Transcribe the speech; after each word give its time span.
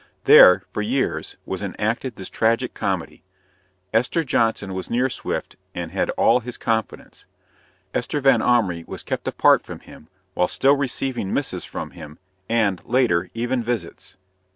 There, 0.23 0.63
for 0.73 0.81
years, 0.81 1.37
was 1.45 1.61
enacted 1.61 2.15
this 2.15 2.27
tragic 2.27 2.73
comedy 2.73 3.21
Esther 3.93 4.23
Johnson 4.23 4.73
was 4.73 4.89
near 4.89 5.11
Swift, 5.11 5.57
and 5.75 5.91
had 5.91 6.09
all 6.17 6.39
his 6.39 6.57
confidence; 6.57 7.25
Esther 7.93 8.19
Vanhomrigh 8.19 8.85
was 8.87 9.03
kept 9.03 9.27
apart 9.27 9.61
from 9.61 9.81
him, 9.81 10.07
while 10.33 10.47
still 10.47 10.75
receiving 10.75 11.31
missives 11.31 11.65
from 11.65 11.91
him, 11.91 12.17
and, 12.49 12.83
later, 12.83 13.29
even 13.35 13.63
visits. 13.63 14.17